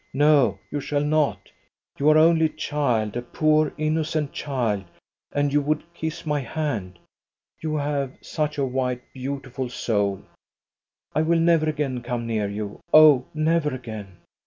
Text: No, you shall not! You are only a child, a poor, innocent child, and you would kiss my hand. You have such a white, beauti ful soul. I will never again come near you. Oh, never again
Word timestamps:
No, 0.15 0.57
you 0.71 0.79
shall 0.79 1.03
not! 1.03 1.51
You 1.99 2.09
are 2.09 2.17
only 2.17 2.45
a 2.45 2.49
child, 2.49 3.15
a 3.15 3.21
poor, 3.21 3.71
innocent 3.77 4.33
child, 4.33 4.85
and 5.31 5.53
you 5.53 5.61
would 5.61 5.93
kiss 5.93 6.25
my 6.25 6.39
hand. 6.39 6.97
You 7.61 7.75
have 7.75 8.17
such 8.19 8.57
a 8.57 8.65
white, 8.65 9.03
beauti 9.13 9.51
ful 9.51 9.69
soul. 9.69 10.23
I 11.13 11.21
will 11.21 11.39
never 11.39 11.69
again 11.69 12.01
come 12.01 12.25
near 12.25 12.49
you. 12.49 12.79
Oh, 12.91 13.25
never 13.35 13.75
again 13.75 14.17